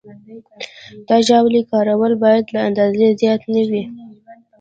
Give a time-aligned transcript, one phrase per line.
[1.07, 3.83] د ژاولې کارول باید له اندازې زیات نه وي.